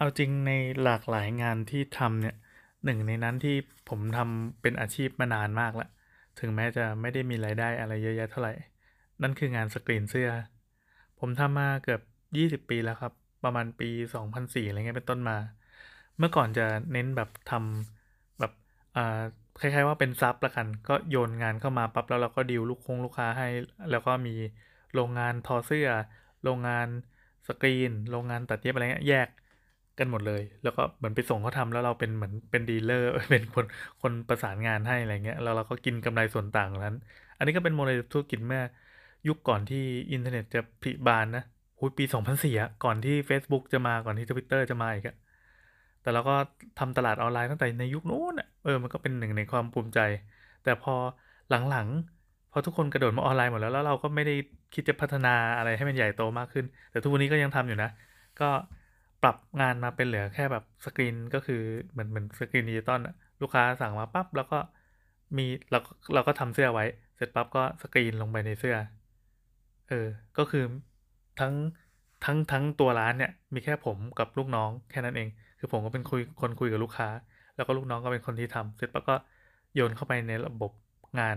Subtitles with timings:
[0.00, 2.36] เอาจริงในหลากหลายงานที่ทำเนี่ย
[2.84, 3.56] หนึ่งในนั้นที่
[3.88, 5.88] ผมทำเป็นอาชีพมานานมากล้ว
[6.40, 8.52] ถึงแม้จะไม่ได้มีรายได้อะไรเยอะแยะเท่าไหร่
[9.22, 10.28] นั่นคืองานสกรีนเสื้อ
[11.18, 12.00] ผมทำมาเกือบ
[12.36, 13.12] 20 ปีแล้วครับ
[13.44, 15.36] ประมาณปี 2004อะไรเงี้ยเป็นต้นมา
[16.18, 18.52] เมื่อก่อนจะเน้นแบบทำแบบ
[18.96, 19.20] อ่า
[19.60, 23.48] คล้ายๆว่าเป็นซับละกัน ก็โยนงานเข้ามาปั๊บแล้วเราก็ดีลลูกคงลูกค้าให้
[23.90, 24.34] แล้วก็มี
[24.94, 25.88] โรงงานทอเสื้อ
[26.44, 26.86] โรงงาน
[27.46, 29.28] สกรีน โรงงานตัดเย็บอะไรเงี้ยแยก
[30.00, 33.64] กันหมดเลย แล้วก็เหมือนไปส่งเขาทำแล้วเราเป็นเหมือนเป็น dealer เป็นคน
[34.02, 36.94] คนประสานงานให้อะไรเงี้ยแล้วเราก็กินกำไรส่วนต่างนั้น
[37.36, 38.62] อันนี้ก็เป็นโมเดลธุรกิจเมื่อ
[39.28, 39.82] ยุคก่อนที่
[40.12, 41.44] อินเทอร์เน็ตจะผลิบานนะ
[41.78, 45.16] เฮ้ยปี 2004อะก่อนที่ Facebook จะมาก่อนที่ Twitter จะมาอีกอะ
[46.02, 46.34] แต่เราก็
[46.78, 50.00] ทำตลาดออนไลน์ตั้งแต่ในยุคนู้นอะเออมันก็เป็นหนึ่งในความภูมิใจ
[50.64, 50.94] แต่พอ
[51.50, 54.34] หลังๆ พอทุกคนกระโดดมาออนไลน์หมดแล้วแล้วเราก็ไม่ได้
[54.74, 57.88] คิดจะพัฒนาอะไรให้มันใหญ่โตมากขึ้น แต่ทุกวันนี้ก็ยังทำอยู่นะ
[58.40, 58.48] ก็
[59.22, 64.58] ปรับงานมาเป็นเหลือแค่แบบสกรีนก็คือเหมือนเหมือนสกรีนดิจิตอลอะลูกค้าสั่งมาปั๊บแล้วก็
[65.36, 65.78] มีเรา
[66.14, 66.84] เราก็ทำเสื้อไว้
[67.16, 68.76] เสร็จปั๊บก็สกรีนลงไปในเสื้อ
[69.88, 70.64] เออ ก็คือ
[71.40, 71.54] ทั้ง
[72.24, 77.08] ทั้งทั้งตัวร้านเนี่ย มีแค่ผมกับลูกน้องแค่นั้นเอง คือผมก็เป็นคุยคนคุยกับลูกค้า
[77.56, 79.16] แล้วก็ลูกน้องก็เป็นคนที่ทำเสร็จปั๊บก็
[79.74, 80.72] โยนเข้าไปในระบบ
[81.20, 81.36] งาน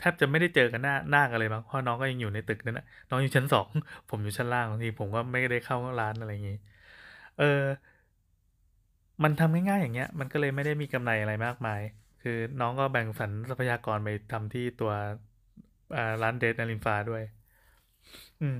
[0.00, 3.68] แทบจะไม่ได้เจอกันหน้าหน้ากันเลยมั้งเพราะน้องก็ยังอยู่ในตึกนั่นแหละน้องอยู่ชั้นสอง
[4.08, 6.56] ผมอยู่ชั้นล่างบางทีผมก็ไม่ได้เข้าร้านอะไรอย่างงี้
[7.36, 7.44] เออ
[9.22, 11.80] มันทำง่ายๆอย่างเงี้ย มันก็เลยไม่ได้มีกำไรอะไรมากมาย
[12.22, 14.92] คือน้องก็แบ่งสรรทรัพยากรไปทำที่ตัว
[16.22, 17.22] ร้านเดทนารินฟ้าด้วย
[18.40, 18.56] อืม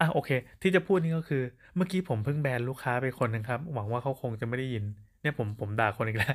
[0.00, 0.30] อะโอเค
[0.62, 1.42] ที่จะพูดนี่ก็คือ
[1.76, 4.84] เมื่อกี้ผมเพิ่งแบนลูกค้าไปคนนึงครับ หวังว่าเขาคงจะไม่ได้ยิน
[5.20, 6.30] เนี่ยผมผมด่าคนอีกแล้ว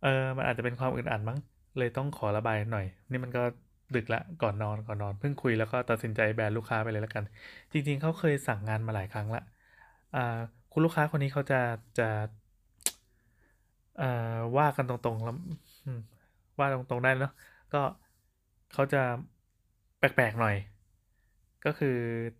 [0.00, 1.38] เออมันอาจจะเป็นความอึดอัดมั้ง
[1.78, 3.42] เลยต้องขอระบายหน่อย นี่มันก็
[3.94, 7.24] ดึกละก่อนนอนก่อนนอนเพิ่งคุยแล้วก็ตัดสินใจแบนลูกค้าไปเลยแล้วกัน
[7.72, 9.42] จริงๆเขาเคยสั่งงานมาหลายครั้งละ
[10.14, 10.38] อ่า
[10.72, 11.60] คุณลูกค้าคนนี้เขาจะ
[11.98, 12.08] จะ
[14.00, 15.34] อ่อว่ากันตรงๆแล้ว
[16.58, 17.32] ว่าตรงๆได้เนาะ
[17.72, 17.82] ก็
[18.72, 19.02] เขาจะ
[19.98, 20.56] แปลกๆหน่อย
[21.64, 21.96] ก็คือ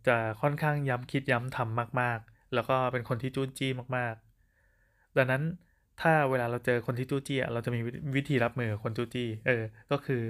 [0.06, 4.14] จะค่อนข้างย้ำคิดย้ำทำมาก ๆ แล้วก็เป็นคนที่จู้จี้มาก
[4.66, 5.42] ๆ ดังนั้น
[6.00, 7.80] ถ้าเวลาเราเจอคนที่จู้จี้เราจะมี
[8.16, 10.22] วิธีรับมือคนจู้จี้เออ ก็คือ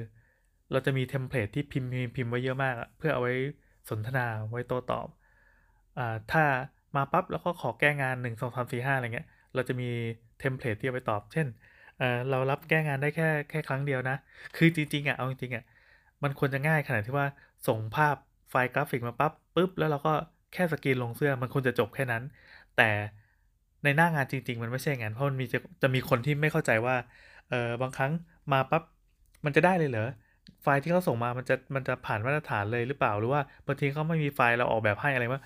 [0.73, 3.35] เราจะมี template ที่พิมพ์พิมพ์ไว้เยอะมากอะเพื่อเอาไว้
[3.91, 5.09] สนทนาไว้โต้ตอบ
[5.99, 6.45] อ่าถ้า
[6.97, 9.89] มาปั๊บแล้วก็ขอแก้งานหนึ่งสองสามสี่ห้าอะไรเงี้ย เราจะมี
[10.39, 11.47] template ที่เอาไปตอบ เช่น
[11.99, 14.17] เออเรารับแก้งานได้แค่แค่ครั้งเดียวนะ
[14.57, 15.65] คือจริงๆอะเอาจริงๆอะ
[16.23, 17.27] มันควรจะง่ายขนาดที่ว่า
[17.69, 18.17] ส่งภาพ
[18.51, 20.13] ไฟล์กราฟิกมาปั๊บปุ๊บแล้วเราก็
[20.53, 22.23] แค่สกรีนลงเสื้อมันควรจะจบแค่นั้น
[22.77, 22.91] แต่
[23.85, 26.95] ในหน้างานจริง ๆ มันไม่ใช่งานเพราะมันมีจะจะมีคนที่ไม่เข้าใจว่า
[27.49, 28.13] เออบางครั้ง
[28.53, 28.83] มาปั๊บ
[29.45, 30.03] มันจะได้เลยเหรอ
[30.63, 35.41] ไฟล์ที่เขาส่งมามันจะมันจะผ่านมาตรฐานเลยหรือเปล่าหรือว่าบางทีเขาไม่มีไฟล์เราออกแบบให้อะไรว่า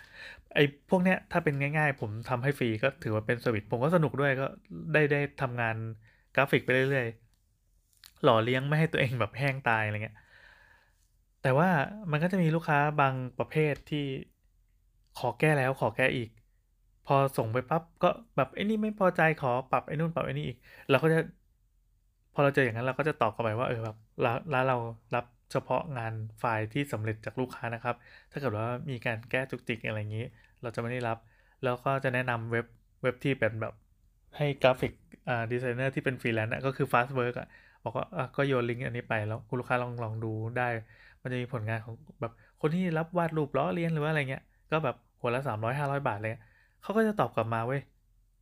[0.55, 4.47] ไอ้พวกเนี้ยถ้าเป็นง่าย ๆ ผมทำให้ฟรีก็ถือว่าเป็นสวิตผมก็สนุกด้วยก็
[4.93, 5.77] ได้ได้ทำงาน
[6.35, 10.17] กราฟิกไปเรื่อยๆหล่อเลี้ยงไม่ให้ตัวเองแบบแห้งตายอะไรเงี้ย
[11.43, 11.71] แต่ว่า
[12.11, 14.05] มันก็จะมีลูกค้าบางประเภทที่
[15.19, 16.29] ขอแก้แล้วขอแก้อีก
[17.13, 20.57] อส่งไปปั๊บก็แบบไอ้นี่ไม่พอใจขอปรับไอ้นู่นปรับไอ้นี่อีก
[20.89, 21.19] เราก็จะ
[22.33, 24.77] พอเราเจออย่างนั้นเราก็จะตอบกลับไปว่าเออแบบร้านเรา
[25.15, 27.95] รับเฉพาะงานไฟล์ที่สำเร็จจากลูกค้านะครับ
[28.31, 30.25] ถ้าเกิดว่ามีการแก้จุกจิกอะไรอย่างนี้
[30.63, 31.17] เราจะไม่ได้รับ
[31.63, 32.65] แล้วก็จะแนะนำเว็บ
[33.03, 33.73] เว็บที่เป็นแบบ
[34.37, 34.93] ให้ graphic
[35.51, 37.47] designer ที่เป็นฟรีแลนซ์ก็คือ Fastwork อะ
[37.85, 38.05] บอกว่า
[38.37, 40.63] ก็โยนลิงก์อันนี้ไปแล้วคุณลูกค้าลองลองดูได้
[41.23, 46.33] มันจะมีผลงานของแบบคนที่รับวาดรูปล้อเลียนหรือว่าอะไรเงี้ย ก็แบบหัวละสามร้อยห้าร้อยบาทเลย
[46.83, 47.81] เขาก็จะตอบกลับมาเว้ย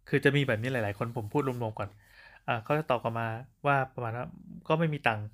[0.09, 1.89] คือจะมีแบบนี้หลาย ๆ คนผมพูดรวมๆก่อน
[2.47, 3.27] อ่าเขาจะตอบกลับมา
[3.67, 4.27] ว่าประมาณว่า
[4.69, 5.27] ก็ไม่มีตังค์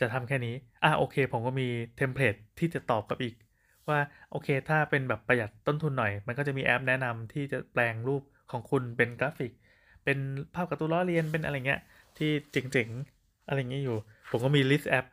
[0.00, 3.34] จะทำแค่นี้ อ่าโอเค ผมก็มี template ที่จะตอบกลับอีก
[3.88, 3.98] ว่า
[4.30, 9.52] โอเค ถ้าเป็นแบบประหยัดต้นทุนหน่อย มันก็จะมีแอปแนะนำที่จะแปลงรูปของคุณเป็นกราฟิก
[10.04, 10.18] เป็น
[10.54, 11.80] ภาพการ์ตูนล้อเลียนเป็นอะไรเงี้ย
[12.18, 13.96] ที่เจ๋งๆ อะไรเงี้ยอยู่
[14.30, 15.06] ผมก็มี list แอป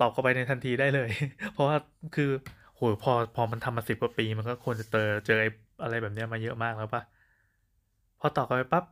[0.00, 1.10] ตอบเข้าไปในทันทีได้เลย
[1.52, 1.76] เพราะว่า
[2.16, 2.30] คือ
[2.76, 5.40] โหพอพอมันทำมาสิบกว่าปี มันก็ควรจะเจอเจอ
[5.82, 7.02] อะไรแบบเนี้ยมาเยอะมากแล้วปะ
[8.20, 8.84] พอตอบกันไปปั๊บ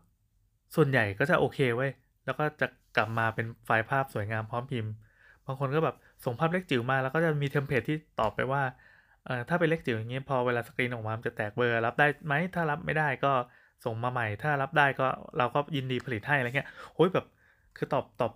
[0.76, 1.90] ส่วนใหญ่ก็จะโอเคเว้ย
[2.24, 2.66] แล้วก็จะ
[2.96, 4.92] กลับมาเป็นไฟล์ภาพสวยงามพร้อมพิมพ์
[5.46, 8.62] บางคนก็แบบส่งภาพเล็กจิ๋วมาแล้วก็จะมี template ที่ตอบไปว่า
[9.26, 13.32] เอ่อถ้าเป็นเล็กจิ๋วอย่างเนี้ยพอเวลาสกรีนออกมามันจะแตกเบลอรับได้ไหมถ้ารับไม่ได้ก็
[13.84, 15.06] ส่งมาใหม่ ถ้ารับได้ก็
[15.38, 17.26] เราก็ยินดีผลิตให้อะไรเงี้ยโอ้ยแบบ
[17.76, 18.32] คือตอบตอบ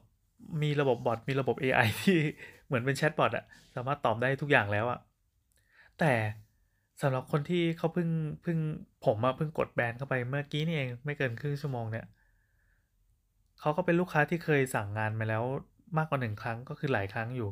[0.62, 2.18] มีระบบ bot มีระบบ AI ที่
[2.66, 3.44] เหมือนเป็น chatbot อะ
[3.76, 4.98] สามารถตอบได้ทุกอย่างแล้วอะ
[5.98, 6.14] แต่
[7.02, 8.08] สำหรับคนที่เขาเพิ่ง
[8.42, 8.58] เพิ่ง
[9.04, 12.04] ผมอะเพิ่งกดแบนเข้าไปเมื่อกี้นี่เองไม่เกินครึ่งชั่วโมงเนี่ย
[13.60, 15.44] เขาก็เป็นลูกค้าที่เคยสั่งงานมาแล้ว
[15.96, 17.48] มากกว่าหนึ่งครั้งก็คือหลายครั้งอยู่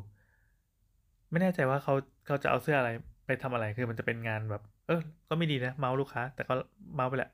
[1.31, 1.93] ไม่แน่ใจว่าเขา
[2.25, 2.89] เขาจะเอาเสื้ออะไร
[3.25, 6.53] ไปทำอะไรคือมันจะเป็นงานแบบ เออก็ไม่ดีนะ เมาลูกค้า แต่ก็
[6.95, 7.29] เมาไปแหละ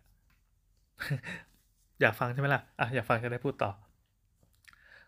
[2.01, 3.69] อยากฟังใช่ไหมล่ะอะอยากฟังจะได้พูดต่อ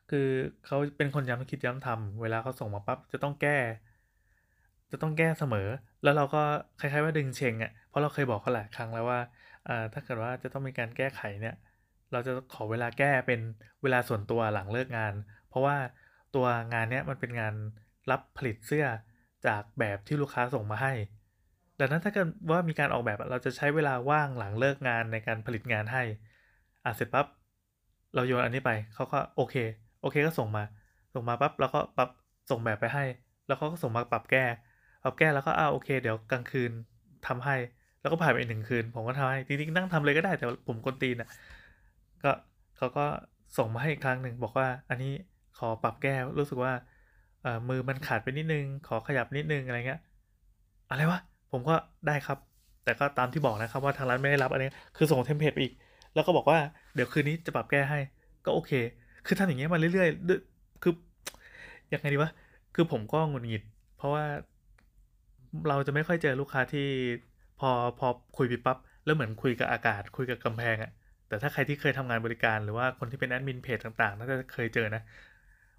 [0.09, 0.27] คือ
[0.65, 3.57] เขาเป็นคนย้ำคิดย้ำทำเวลาเขาส่งมาปั๊บจะต้องแก้
[4.95, 5.67] จะต้องแก้เสมอ
[6.03, 6.43] แล้วเราก็
[6.79, 9.19] คล้ายๆว่าดึงเชงอะ่ะเพราะเราเคยบอกเขาหลายครั้งแล้วว่า
[9.93, 11.55] ถ้าเกิดว่าจะต้องมีการแก้ไขเนี่ย
[12.11, 13.41] เราจะขอเวลาแก้เป็น
[13.83, 15.13] เวลาส่วนตัวหลังเลิกงาน
[15.49, 15.77] เพราะว่า
[16.35, 17.53] ตัวงานเนี้ยมันเป็นงาน
[18.11, 18.85] รับผลิตเสื้อ
[19.47, 20.93] จากแบบที่ลูกค้าส่งมาให้
[21.79, 26.03] ดังนั้นถ้าเกิดว่ามีการออกแบบเราจะใช้เวลาว่างหลังเลิกงานในการผลิตงานให้
[26.85, 27.27] อะเสร็จปั๊บ
[28.15, 29.55] เราโยนอันนี้ไปเขาก็โอเค
[30.01, 30.63] โอเคก็ส่งมา
[31.13, 32.09] ส่งมาปั๊บเราก็ปรับ
[32.49, 33.03] ส่งแบบไปให้
[33.47, 34.45] แล้วเขาก็ส่งมาปรับแก้
[35.05, 36.71] ปรับแก้แล้วก็อ้าโอเค เดี๋ยวกลางคืน
[37.27, 37.55] ทำให้
[38.01, 41.29] แล้วก็ผ่านไปหนึ่งคืน ผมก็ทำให้จริงๆนั่งทำเลยก็ได้แต่ผมกนตีนอะ
[42.23, 42.31] ก็
[42.77, 43.05] เขาก็
[43.57, 45.11] ส่งมาให้อีกครั้งหนึ่งบอกว่าอันนี้
[45.57, 46.73] ขอปรับแก้รู้สึกว่า
[47.41, 49.99] เออมือมันขาดไปนิดนึง ขอขยับนิดนึงอะไรเงี้ย
[50.89, 51.19] อะไรวะ
[51.51, 51.75] ผมก็
[52.07, 52.37] ได้ครับ
[52.83, 55.71] แต่ก็ตามที่บอกนะครับว่าทางร้านไม่ได้รับอันนี้คือส่งเทมเพลตอีก
[56.13, 56.59] แล้วก็บอกว่า
[56.95, 57.99] เดี๋ยวคืนนี้จะปรับแก้ให้
[58.45, 58.71] ก็โอเค
[59.25, 60.93] คือทำอย่างเงี้ยมาเรื่อยๆคือ
[61.93, 62.31] ยังไงดีวะ
[62.75, 63.63] คือผมก็งุนงิด
[63.97, 64.23] เพราะว่า
[65.69, 66.87] เราจะไม่ค่อยเจอลูกค้าที่
[67.59, 67.69] พอ
[67.99, 68.07] พอ
[68.37, 70.91] คุยไปปั๊บแล้วเหมือนคุยกับอากาศ คุยกับกำแพงอะ
[71.27, 75.01] แต่ถ้าใครที่เคยทำงานบริการหรือว่าคนที่เป็นแอดมินเพจต่างๆน่าจะเคยเจอนะ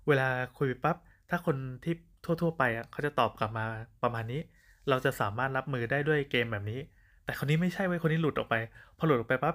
[0.09, 0.29] เวลา
[0.59, 0.97] คุยปปั๊บ
[1.31, 1.95] ถ้าคนที่
[2.25, 3.65] ทั่ว ๆ ไปอะเขาจะตอบกลับมา
[4.03, 4.41] ประมาณนี้
[4.89, 6.81] เราจะสามารถรับมือได้ด้วยเกมแบบนี้
[7.25, 8.55] แต่คนนี้ไม่ใช่เว้ยคนนี้หลุดออกไป
[8.99, 9.55] พอหลุดออกไปปั๊บ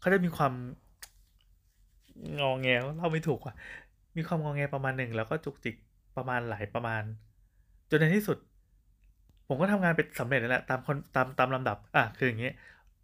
[0.00, 0.52] เขาจะมีความ
[2.40, 3.54] งอแงเล่าไม่ถูกว่ะ
[4.16, 5.76] มีความงอแงประมาณหนึ่งแล้วก็จุกจิก
[6.16, 7.02] ประมาณหลายประมาณ
[7.90, 8.38] จนในที่สุด
[9.48, 12.50] ผมก็ทำงานเป็นสำเร็จแล้วแหละตามคนตามตามลำดับอะคืออย่างนี้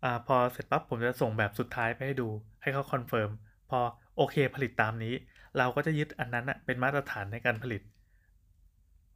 [0.05, 2.29] อ่าพอเสร็จปั๊บผมจะส่งแบบสุดท้ายไปให้ดู
[2.63, 3.31] ให้เขา confirm
[3.71, 3.79] พอ
[4.17, 5.15] โอเคผลิตตามนี้
[5.59, 7.83] เราก็จะยึดอันนั้นอะเป็นมาตรฐานในการผลิต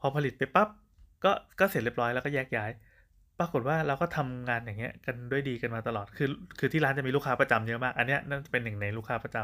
[0.01, 0.69] พอผลิตไปปั๊บ
[1.25, 2.71] ก็ก็เสร็จเรียบร้อยแล้วก็แยกย้าย
[3.39, 6.29] ปรากฏว่าเราก็ทำงานอย่างเงี้ยกันด้วยดีกันมาตลอดคือ
[6.59, 9.37] คือที่ร้านจะมีลูกค้าประจำเยอะมาก อันเนี้ยนั่นเป็นหนึ่งในลูกค้าประจ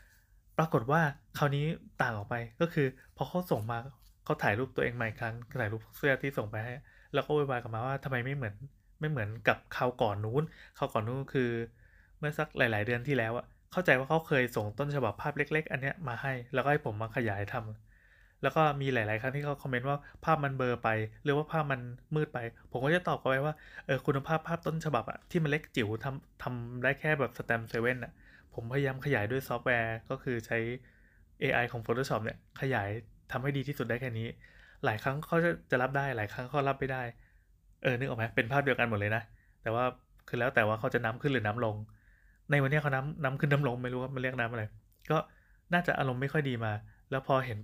[0.00, 1.00] ำปรากฏว่า
[1.38, 1.64] คราวนี้
[2.02, 2.86] ต่างออกไปก็คือ
[3.16, 3.78] พอเขาส่งมา
[4.26, 6.74] เขาถ่ายรูปตัวเองใหม่ครั้งถ่ายรูปเสื้อที่ส่งไปให้
[7.14, 8.54] แล้วก็วุ่นวายกลับมาว่าทำไมไม่เหมือน
[9.00, 10.42] ไม่เหมือนกับคราวก่อนนู้น
[10.78, 11.50] คราวก่อนนู้นคือ
[12.18, 20.88] เมื่อสักหลาย ๆ เดือนที่แล้วอะเข้าใจว่าเขาเคยส่งต้นฉบับภาพเล็ก ๆ อันเนี้ยมาให้ แล้วก็ให้ผมมาขยายทำแล้วก็มีหลาย ๆ ครั้งที่เขาคอมเมนต์ว่าภาพมันเบลอไป
[21.24, 21.80] หรือว่าภาพมัน
[22.14, 22.38] มืดไป
[22.72, 23.54] ผมก็จะตอบเขาไปว่า
[23.86, 28.12] เออคุณภาพภาพต้นฉบับอะที่มันเล็กจิ๋วทำทำได้แค่แบบแสตมป์เซเว่นอะ
[28.54, 30.58] ผมพยายามขยายด้วยซอฟต์แวร์ก็คือใช้
[31.42, 32.90] AI ของ Photoshop เนี่ยขยาย
[33.32, 34.28] ทำให้ดีที่สุดได้แค่นี้
[34.84, 37.02] หลายครั้งเขาจะจะรับได้หลายครั้งเขารับไม่ได้
[37.82, 39.22] เออนึกออกไหมเป็นภาพเดียวกันหมดเลยนะ
[39.62, 39.84] แต่ว่า
[40.28, 41.76] คือแล้วแต่ว่าเขาจะน้ำขึ้นหรือน้ำลง
[42.50, 44.64] ในวันนี้เขาน้ำน้ำขึ้นน้ำลงไม่รู้ว่ามันเรียกน้ำอะไร
[45.10, 45.18] ก็
[45.72, 46.72] น่าจะอารมณ์ไม่ค่อยดีมา
[47.10, 47.58] แล้วพอเห็น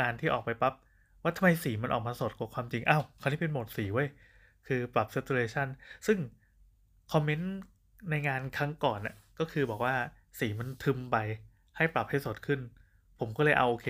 [0.00, 0.74] งานที่ออกไปปับ๊บ
[1.22, 4.08] ว่าทำไมสีมันออกมาสดกว่าความจริงอ้าวคราวนี้เป็นโหมดสีเว้ย
[4.66, 5.68] คือปรับ saturation
[6.06, 6.18] ซึ่ง
[7.12, 7.54] คอมเมนต์
[8.10, 9.94] ในงานครั้งก่อนน่ะก็คือบอกว่า
[10.40, 11.16] สีมันทึมไป
[11.76, 12.60] ให้ปรับให้สดขึ้น
[13.18, 13.88] ผมก็เลยเอาโอเค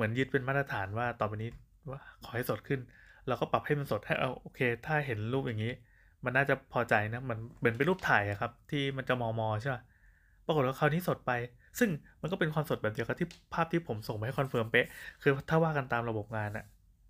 [0.00, 1.50] เหมือนยึดเป็นมาตรฐานว่าต่อไปนี้
[1.90, 2.80] ว่าขอให้สดขึ้น
[3.28, 5.72] เราก็ปรับให้มันสดให้เอาโอเค ถ้าเห็นรูปอย่างนี้
[6.24, 9.76] มันน่าจะพอใจนะมันเหมือนเป็นรูปถ่ายอะครับ ที่มันจะมอมอใช่ไหม
[10.46, 11.32] ปรากฏว่าคราวนี้สดไป
[11.78, 14.86] ซึ่งมันก็เป็นความสดแบบเดียวกับที่ภาพที่ผมส่งไปให้ confirm เป๊ะ
[15.22, 16.64] คือถ้าว่ากันตามระบบงานอะ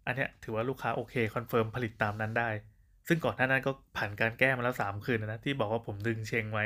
[0.07, 2.49] อันเนี้ยถือว่าลูกค้าโอเค confirm ผลิตตามนั้นได้
[3.09, 6.65] ซึ่งก่อนหน้านั้นก็ผ่านการแก้มาแล้วสามคืนนะที่บอกว่าผมดึงเชงไว้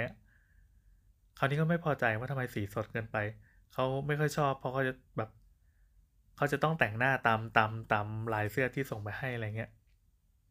[1.39, 3.17] คราวนี้ก็ไม่พอใจว่าทำไมสีสดเกินไป
[3.73, 5.31] เขาไม่ค่อยชอบเพราะเขาจะแบบ
[6.37, 9.71] เขาจะต้องแต่งหน้าตามตามตามลายเสื้อที่ส่งไปให้อะไรเงี้ย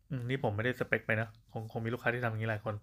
[0.09, 2.75] อืมนี่ผมไม่ได้สเปคไปนะคงคงมีลูกค้าที่ทำอย่างนี้หลายคน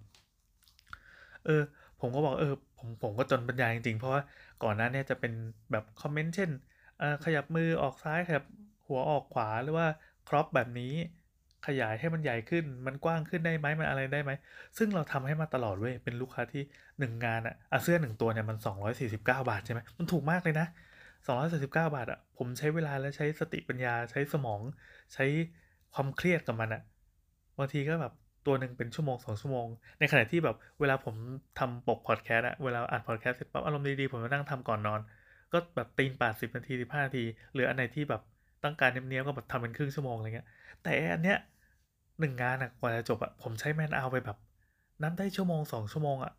[1.46, 1.62] เออ
[2.00, 4.22] ผมก็บอกเออ ผมผมก็จนปัญญาจริงๆ เพราะว่า
[4.64, 5.32] ก่อนหน้านี้จะเป็น
[5.72, 6.50] แบบคอมเมนต์เช่น
[6.98, 8.44] เออขยับมือออกซ้ายขยับ
[8.86, 9.86] หัวออกขวาหรือว่า
[10.28, 10.92] ครอปแบบนี้
[11.66, 14.32] ขยายให้มันใหญ่ขึ้น มันกว้างขึ้นได้ไหมมันอะไรได้ไหม
[14.78, 16.62] ซึ่งเราทำให้มาตลอดเว้ย เป็นลูกค้าที่
[16.98, 19.16] หนึ่งงานอะอะเสื้อหนึ่งตัวเนี่ยมัน 249
[19.50, 20.66] บาทใช่ไหมมันถูกมากเลยนะ
[21.26, 24.60] 249 บาทอะผมใช้เวลาและใช้สติปัญญาใช้สมอง
[25.14, 25.24] ใช้
[25.94, 26.82] ความเครียดกับมันอะ
[27.58, 28.12] บางทีก็แบบ
[28.46, 29.66] ตัวหนึ่งเป็นชั่วโมงสองชั่วโมง
[29.98, 31.14] ในขณะที่แบบเวลาผม
[31.58, 35.00] ทำปกพอดแคสต์อะเวลาอ่านพอดแคสต์เสร็จปั๊บอารมณ์ดีๆผมมานั่งทำก่อนนอน
[35.52, 38.22] ก็แบบตีนแปดสิบนาทีสิบห้านาที หรืออันไหนที่แบบ
[38.64, 40.48] ต้องการเนี้ยบๆก็แบบทำเป็นครึ่งชั่วโมงอะไรเงี้ย
[40.82, 41.38] แต่อันเนี้ย
[42.20, 44.36] หนึ่งงานอะกว่าจะจบอะผมใช้แมนเอาไปแบบ
[45.02, 46.32] นับได้ชั่วโมงสองชั่วโมงอะ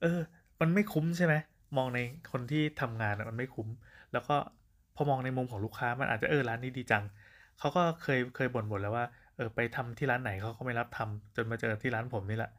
[0.00, 0.20] เออ
[0.60, 1.34] มันไม่คุ้มใช่ไหม
[1.76, 1.98] มองใน
[2.32, 3.68] คนที่ทำงานมันไม่คุ้ม
[4.12, 4.34] แล้วก็
[4.94, 7.04] พอมองในมุมของลูกค้ามันอาจจะเออร้านนี้ดีจัง
[7.58, 9.04] เขาก็เคยเคยบ่นๆแล้วว่า
[9.36, 12.50] เออไปทำที่ร้านไหนเขาก็ไม่รับทำจนมาเจอที่ร้านผมนี่แหละ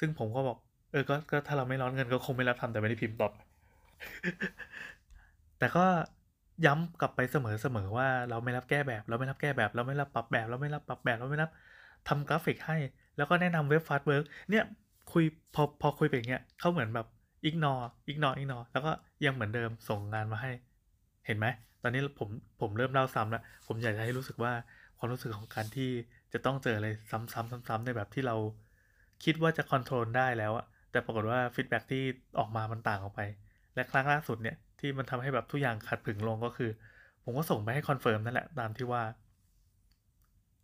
[0.00, 0.56] ซึ่งผมก็บอก
[0.90, 3.32] เออก็ก็ถ้าเราไม่ร้อนเงินก็คงไม่รับทำแต่ไม่ได้พิมพ์ตอบ
[5.58, 5.80] แต่ก็
[6.64, 11.50] ย้ำกลับไปเสมอๆว่าเราไม่รับแก้แบบ เราไม่รับแก้แบบ เราไม่รับปรับแบบ เราไม่รับปรับแบบเราไม่รับ
[12.06, 12.76] ทำกราฟิกให้
[13.16, 14.62] แล้วก็แนะนำเว็บ Fastwork เนี่ย
[15.12, 17.06] คุยพอพอคุยไปอย่างเงี้ยเขาเหมือนแบบ
[17.44, 18.92] ignore ignore ignore แล้วก็
[19.24, 20.50] ยังเหมือนเดิมส่งงานมาให้
[21.26, 21.46] เห็นไหม
[21.82, 22.28] ตอนนี้ผม
[22.60, 24.52] ผมเริ่มเล่าซ้ำแล้ว ผมอยากจะให้รู้สึกว่า
[24.98, 25.90] ความรู้สึกของการที่
[26.32, 27.32] จะต้องเจออะไรซ้ำๆ
[27.68, 28.36] ซ้ำๆในแบบที่เรา
[29.24, 32.02] คิดว่าจะ control ได้แล้วอะแต่ปรากฏว่า feedback ที่
[32.38, 33.20] ออกมามันต่างออกไป
[33.74, 36.70] และครั้งล่าสุดเนี่ยที่มันทำให้แบบทุกอย่างขาดผึงลงก็คือ
[37.24, 39.02] ผมก็ส่งไปให้ confirm นั่นแหละตามที่ว่า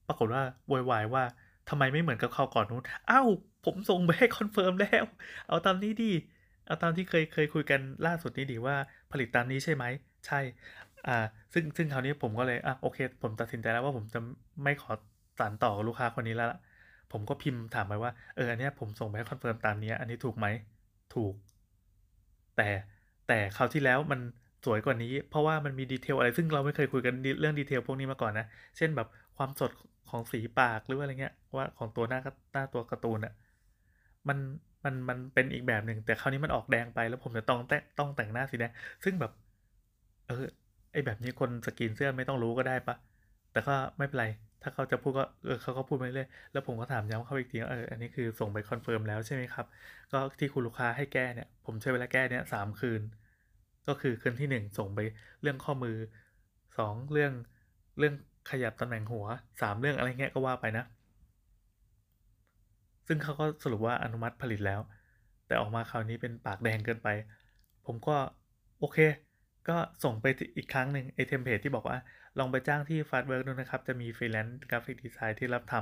[0.09, 1.25] ปรากฏว่าโวยวายว่า
[1.68, 3.28] ทำไมไม่เหมือนกับคราวก่อนนู้นอ้าว
[3.64, 5.04] ผมส่งไปให้ confirm แล้ว
[5.49, 6.12] เอาตามนี้ดี
[6.66, 8.76] เอาตามที่เคยเคยคุยกันล่าสุดนี้ดีว่า
[9.11, 9.85] ผลิตตามนี้ใช่ไหม
[10.26, 10.37] ใช่
[11.06, 11.12] อ่า
[11.52, 14.18] ซึ่งซึ่งคราวนี้ผมก็เลย อะ โอเค ผมตัดสินใจแล้วว่าผมจะ
[14.64, 14.90] ไม่ขอ
[15.38, 16.49] สานต่อลูกค้าคนนี้แล้ว
[17.11, 20.46] ผมก็พิมพ์ถามไปว่า เออ อันนี้ผมส่งไปให้ confirm ตามนี้ อันนี้ถูกไหม
[21.11, 21.35] ถูก
[22.54, 22.62] แต่
[23.26, 24.20] แต่คราวที่แล้วมัน
[24.64, 28.44] สวยกว่านี้ เพราะว่ามันมี detail อะไร ซึ่งเราไม่เคยคุยกันเรื่อง detail พวกนี้มาก่อนนะ
[28.76, 29.06] เช่นแบบ
[29.37, 29.70] ความสด
[30.06, 32.18] ของสีปากหรือว่าอะไรเงี้ย ว่าของตัวหน้า
[32.52, 33.32] หน้าตัวการ์ตูนอะ
[34.28, 34.38] มัน
[34.87, 38.73] มันมันเป็นอีกแบบหนึ่งแต่คราวนี้มันออกแดงไปแล้วผมจะต้องแต่ต้องแต่งหน้าสีแดง
[39.05, 39.31] ซึ่งแบบ
[40.26, 40.35] เออ
[40.93, 42.97] ไอ้แบบนี้คนสกรีนเสื้อไม่ต้องรู้ก็ได้ปะ
[43.50, 44.26] แต่ก็ไม่เป็นไร
[44.62, 49.66] ถ้าเขาจะพูดก็เออเขาก็พูดไปเรื่อยแล้วผมก็ถามย้ำเขาอีกทีเอออันนี้คือส่งไป confirm แล้วใช่ไหมครับ
[50.12, 53.02] ก็ที่คุณลูกค้าให้แก้เนี่ย ผมใช้เวลาแก้เนี่ยสามคืน
[53.87, 55.00] ก็คือคืนที่หนึ่งส่งไป
[55.43, 55.97] เรื่องข้อมือ
[56.78, 57.33] สองเรื่อง
[57.99, 58.14] เรื่อง
[58.50, 59.26] ขยับตำแหน่งหัว
[59.62, 60.85] สามเรื่องอะไรเงี้ยก็ว่าไปนะ
[63.06, 64.80] ซึ่งเขาก็สรุปว่าอนุมัติผลิตแล้ว
[65.46, 67.08] แต่ออกมาคราวนี้เป็นปากแดงเกินไป
[67.86, 68.16] ผมก็
[68.80, 68.98] โอเค
[69.68, 71.98] ก็ส่งไปอีกครั้งหนึ่งไอ้ template ที่บอกว่า
[72.38, 75.75] ลองไปจ้างที่ Fastwork ดูนะครับ จะมี freelance graphic design ที่รับท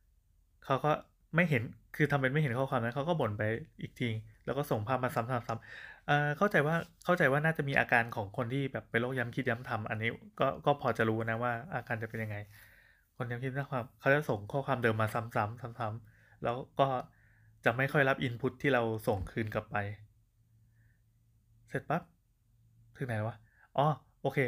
[0.00, 0.92] ำเขาก็
[1.36, 1.62] ไม่เห็น
[1.96, 3.42] คือทำเป็นไม่เห็นข้อความนั้นเขาก็บ่นไป
[3.82, 4.08] อีกที
[4.44, 6.74] แล้วก็ส่งภาพมาซ้ำๆๆเข้าใจว่า
[7.04, 10.08] เข้าใจว่าน่าจะมีอาการของคนที่แบบเป็นโรคย้ำคิดย้ำทำอันนี้
[10.40, 12.36] ก็ก็พอจะรู้นะว่าอาการจะเป็นยังไง
[13.16, 16.88] คนย้ำคิดย้ำทำเขาจะส่งข้อความเดิมมาซ้ำๆซ้ำๆ แล้วก็
[17.64, 19.76] จะไม่ค่อยรับอินพุตที่เราส่งคืนกลับไป
[21.68, 22.02] เสร็จปั๊บ
[22.96, 23.36] ถึงไหนวะ
[23.76, 23.86] อ๋อ
[24.22, 24.38] โอเค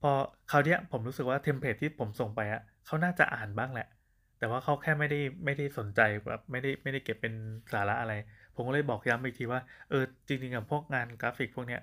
[0.00, 0.10] พอ
[0.50, 3.88] คราวนี้ผมรู้สึกว่าเทมเพลตที่ผมส่งไปอะเขาน่าจะอ่านบ้างแหละ
[4.38, 7.34] แต่ว่าเขาแค่ไม่ได้ไม่ได้สนใจแบบไม่ได้ไม่ได้เก็บเป็น
[7.72, 8.12] สาระอะไร
[8.54, 11.82] ผมก็เลยบอกย้ำอีกทีว่า เออ จริงๆกับพวกงานกราฟิกพวกเนี้ย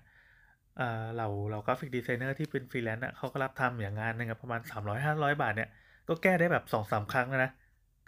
[0.78, 5.70] เออเราเรา graphic designer ที่เป็นฟรีแลนซ์อะเขาก็รับทำอย่างงานหนึ่งประมาณ 300-500 บาทเนี่ย
[6.08, 7.52] ก็แก้ได้แบบสองสามครั้งนะ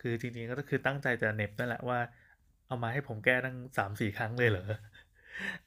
[0.02, 2.00] คือจริงๆ ก็คือตั้งใจจะเหน็บนั่นแหละว่า
[2.68, 4.64] เอามาให้ผมแก้ตั้งสามสี่ครั้งเลยเหรอ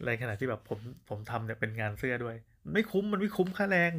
[0.07, 2.37] ในขณะที่แบบผมผมทำเนี่ยเป็นงานเสื้อด้วย
[2.73, 3.93] ไม่คุ้มมันไม่คุ้มค่าแรง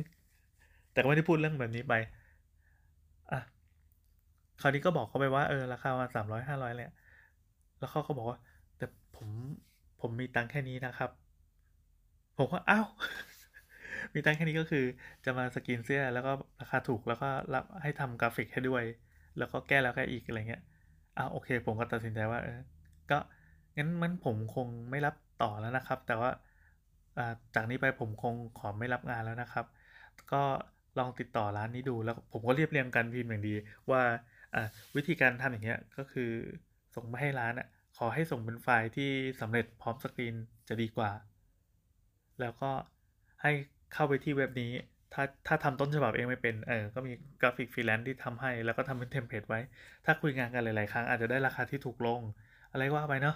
[0.91, 1.93] แต่ก็ไม่ได้พูดเรื่องแบบนี้ไป
[3.31, 3.39] อะ
[4.61, 6.85] คราวนี้ก็บอกเขาไปว่าเออราคามาสามร้อยห้าร้อยเลย
[7.79, 8.37] แล้วเขาก็บอกว่า
[8.77, 9.29] แต่ผม
[10.01, 11.11] ผมมีตังค์แค่นี้นะครับ
[12.37, 12.85] ผมก็อ้าว
[14.13, 14.79] มีตังค์แค่นี้ก็คือ
[15.25, 18.83] จะมาสกินเสื้อแล้วก็ราคาถูกแล้วก็รับให้ทำกราฟิกให้ด้วย
[19.37, 20.63] แล้วก็แก้แล้วแก้อีกอะไรเงี้ย
[21.17, 22.59] อ้าวโอเค ผมก็ตัดสินใจว่าเออ
[23.11, 23.17] ก็
[23.77, 26.31] งั้นมันผมคงไม่รับต่อแล้วนะครับ แต่ว่า
[27.55, 29.65] จากนี้ไปผมคงขอไม่รับงานแล้วนะครับ
[30.33, 30.43] ก็
[30.99, 33.53] ลองติดต่อร้านนี้ดูแล้วผมก็เรียบเรียงกันพิมพ์อย่างดี
[33.91, 34.01] ว่า
[34.95, 36.31] วิธีการทำอย่างเงี้ยก็คือ
[36.95, 39.09] ส่งมาให้ร้านอะขอให้ส่งเป็นไฟล์ที่
[39.41, 40.35] สำเร็จพร้อมสกรีน
[40.67, 41.11] จะดีกว่า
[42.41, 42.71] แล้วก็
[43.41, 43.51] ให้
[43.93, 44.71] เข้าไปที่เว็บนี้
[45.15, 47.11] ถ้าถ้าทำต้นฉบับเองไม่เป็นเออก็มี
[47.41, 49.59] graphic freelance ที่ทำให้ แล้วก็ทำเป็น template ไว้
[50.05, 52.21] ถ้าคุยงานกันหลาย ๆ ครั้งอาจจะได้ราคาที่ถูกลง
[52.71, 53.35] อะไรว่าไปเนาะ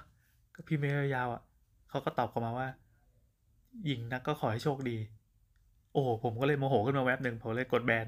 [0.56, 1.42] ก็พิมพ์ยาวๆอะ
[1.90, 2.68] เขาก็ตอบกลับมาว่า
[3.86, 4.98] หญิงนักก็ขอให้โชคดี
[5.94, 8.06] โอ้ผมก็เลยโมโหขึ้นมาแวบหนึ่งผมเลยกดแบน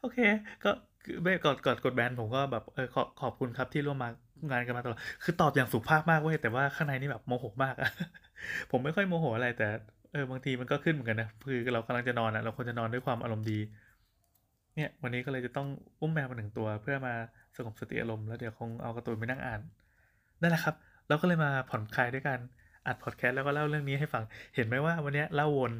[0.00, 0.18] โอเค
[0.64, 0.70] ก็
[1.22, 4.08] ไม่กดกดกดแบนผมก็แบบเออขอขอบคุณครับที่ร่วมมา
[4.50, 7.88] งานกันมาตลอดคือตอบอย่างสุภาพมากเว้ยแต่ว่าข้างในนี่แบบโมโหมากอะ
[8.70, 9.68] ผมไม่ค่อยโมโหอะไรแต่
[10.12, 13.58] เออบางทีมันก็ขึ้นเหมือนกันนะคือเรากำลังจะนอนอะเราควรจะนอนด้วยความอารมณ์ดี
[14.74, 15.68] เนี่ยวันนี้ก็เลยจะต้อง
[16.00, 17.14] อุ้มแมวมาหนึ่งตัว เพื่อมา
[17.56, 19.60] สงบสติอารมณ์แล้วเดี๋ยวคงเอากร์ตูนไปนั่งอ่าน
[20.40, 20.74] นั่นแหละครับ
[21.08, 22.38] เราก็เลยมาผ่อนคลายด้วยกัน
[22.86, 24.24] อัดพอดแคสต์แล้วก็เล่าเรื่องนี้ให้ฟัง
[24.54, 25.72] เห็นไหมว่าวันนี้เล่าวน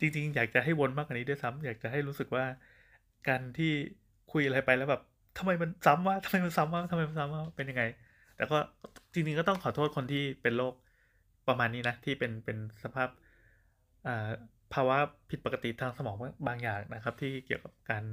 [0.00, 2.44] จริงๆ อยากจะให้วนมากกว่านี้ด้วยซ้ำอยากจะให้รู้สึกว่า
[3.28, 3.72] การที่
[4.32, 5.02] คุยอะไรไปแล้วแบบ
[5.38, 7.82] ทำไมมันซ้ำว่าทำไมมันซ้ำว่าทำไมมันซ้ำว่าเป็นยังไง
[8.36, 8.58] แต่ก็
[9.14, 10.74] จริงๆก็ต้องขอโทษคนที่เป็นโรค
[11.48, 13.08] ประมาณนี้นะที่เป็นเป็นสภาพ
[14.74, 14.96] ภาวะ
[15.30, 16.16] ผิดปกติทางสมอง
[16.48, 18.04] บางอย่างนะครับ ที่เกี่ยวกับการ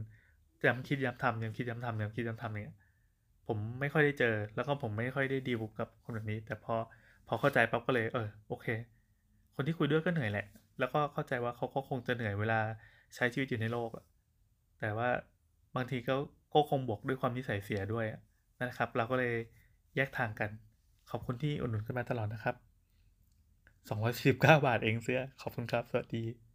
[0.65, 2.75] ย้ำคิดย้ำทำย้ำคิดย้ำทำย้ำคิดย้ำทำเนี่ย
[3.47, 6.75] ผมไม่ค่อยได้เจอ แล้วก็ผมไม่ค่อยได้ดีลกับคนแบบนี้ แต่พอ
[7.27, 8.67] พอเข้าใจปั๊บก็เลยเออโอเค
[9.55, 10.45] คนที่คุยด้วยก็เหนื่อยแหละ
[10.79, 12.59] แล้วก็เข้าใจว่าเขาก็คงจะเหนื่อยเวลา
[13.15, 13.89] ใช้ชีวิตอยู่ในโลก
[14.79, 15.09] แต่ว่า
[15.75, 16.15] บางทีก็
[16.53, 18.05] ก็คงบวกด้วยความนิสัยเสียด้วย
[18.61, 19.33] นะครับ เราก็เลย
[19.95, 20.49] แยกทางกัน
[21.09, 22.55] ขอบคุณที่อุดหนุนกันมาตลอดนะครับ
[23.87, 26.48] 219 บาทเองเสื้อ ขอบคุณครับ สวัสดี